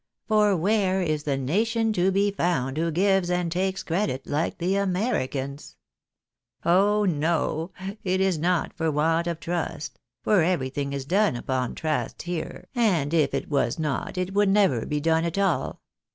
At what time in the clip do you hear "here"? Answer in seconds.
12.23-12.67